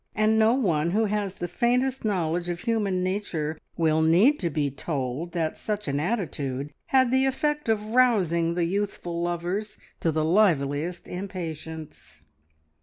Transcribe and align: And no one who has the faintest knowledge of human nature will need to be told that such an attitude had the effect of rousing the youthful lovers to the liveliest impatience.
And 0.15 0.39
no 0.39 0.55
one 0.55 0.89
who 0.89 1.05
has 1.05 1.35
the 1.35 1.47
faintest 1.47 2.03
knowledge 2.03 2.49
of 2.49 2.61
human 2.61 3.03
nature 3.03 3.59
will 3.77 4.01
need 4.01 4.39
to 4.39 4.49
be 4.49 4.71
told 4.71 5.33
that 5.33 5.55
such 5.55 5.87
an 5.87 5.99
attitude 5.99 6.73
had 6.87 7.11
the 7.11 7.25
effect 7.27 7.69
of 7.69 7.85
rousing 7.85 8.55
the 8.55 8.65
youthful 8.65 9.21
lovers 9.21 9.77
to 9.99 10.11
the 10.11 10.25
liveliest 10.25 11.07
impatience. 11.07 12.21